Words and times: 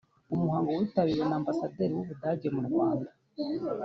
umuhango 0.35 0.69
witabiriwe 0.77 1.25
na 1.27 1.35
Ambasaderi 1.41 1.93
w’ 1.95 2.01
u 2.03 2.07
Budage 2.09 2.47
mu 2.55 2.61
Rwanda 2.67 3.09